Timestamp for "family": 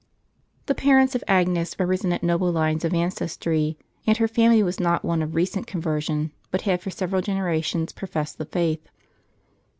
4.27-4.63